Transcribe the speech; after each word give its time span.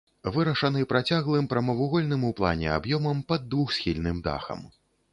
Вырашаны 0.35 0.81
працяглым 0.93 1.45
прамавугольным 1.51 2.25
у 2.31 2.33
плане 2.41 2.73
аб'ёмам 2.79 3.25
пад 3.33 3.41
двухсхільным 3.55 4.17
дахам. 4.31 4.69